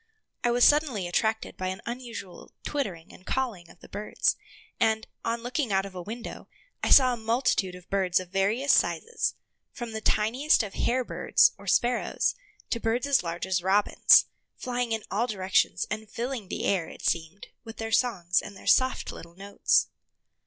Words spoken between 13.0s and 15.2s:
as large as robins, flying in